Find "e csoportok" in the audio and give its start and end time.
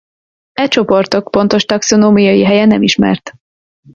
0.53-1.31